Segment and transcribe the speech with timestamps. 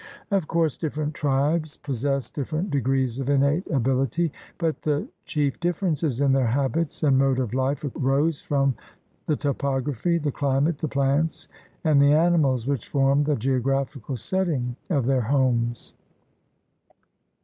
[0.31, 6.31] Of course different tribes possessed different degrees of innate ability, but the chief differences in
[6.31, 8.73] their habits and mode of life arose from
[9.27, 11.49] the topography, the climate, the plants,
[11.83, 15.93] and the animals which formed the geographical setting of their homes.